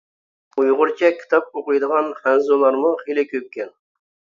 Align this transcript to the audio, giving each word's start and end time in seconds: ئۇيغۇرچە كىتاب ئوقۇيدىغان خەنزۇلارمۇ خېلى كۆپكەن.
ئۇيغۇرچە 0.61 1.11
كىتاب 1.21 1.53
ئوقۇيدىغان 1.61 2.11
خەنزۇلارمۇ 2.25 2.99
خېلى 3.07 3.31
كۆپكەن. 3.33 3.77